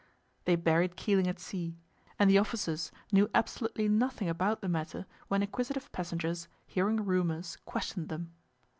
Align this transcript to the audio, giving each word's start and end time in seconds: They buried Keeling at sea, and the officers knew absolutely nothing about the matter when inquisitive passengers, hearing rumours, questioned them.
They 0.45 0.55
buried 0.55 0.95
Keeling 0.95 1.27
at 1.27 1.39
sea, 1.39 1.77
and 2.17 2.27
the 2.27 2.39
officers 2.39 2.91
knew 3.11 3.29
absolutely 3.35 3.87
nothing 3.87 4.29
about 4.29 4.61
the 4.61 4.67
matter 4.67 5.05
when 5.27 5.43
inquisitive 5.43 5.91
passengers, 5.91 6.47
hearing 6.65 7.05
rumours, 7.05 7.55
questioned 7.67 8.09
them. 8.09 8.31